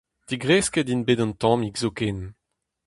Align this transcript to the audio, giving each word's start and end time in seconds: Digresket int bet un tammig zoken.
Digresket 0.29 0.91
int 0.93 1.05
bet 1.07 1.23
un 1.25 1.33
tammig 1.41 1.75
zoken. 1.81 2.19